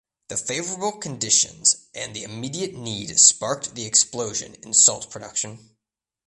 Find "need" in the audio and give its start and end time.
2.73-3.19